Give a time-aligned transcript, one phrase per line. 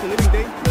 [0.00, 0.67] It's a living day.